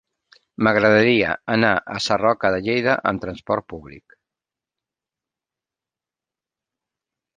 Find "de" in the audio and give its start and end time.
2.55-2.61